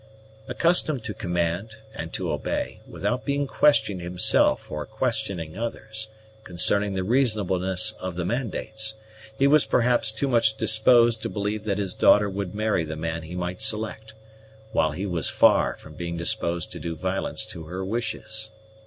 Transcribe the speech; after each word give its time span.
Accustomed 0.47 1.03
to 1.03 1.13
command 1.13 1.75
and 1.93 2.11
to 2.13 2.31
obey, 2.31 2.79
without 2.87 3.23
being 3.23 3.45
questioned 3.45 4.01
himself 4.01 4.71
or 4.71 4.87
questioning 4.87 5.55
others, 5.55 6.07
concerning 6.43 6.95
the 6.95 7.03
reasonableness 7.03 7.91
of 7.99 8.15
the 8.15 8.25
mandates, 8.25 8.95
he 9.37 9.45
was 9.45 9.63
perhaps 9.65 10.11
too 10.11 10.27
much 10.27 10.57
disposed 10.57 11.21
to 11.21 11.29
believe 11.29 11.65
that 11.65 11.77
his 11.77 11.93
daughter 11.93 12.31
would 12.31 12.55
marry 12.55 12.83
the 12.83 12.95
man 12.95 13.21
he 13.21 13.35
might 13.35 13.61
select, 13.61 14.15
while 14.71 14.89
he 14.89 15.05
was 15.05 15.29
far 15.29 15.75
from 15.77 15.93
being 15.93 16.17
disposed 16.17 16.71
to 16.71 16.79
do 16.79 16.95
violence 16.95 17.45
to 17.45 17.65
her 17.65 17.85
wishes. 17.85 18.49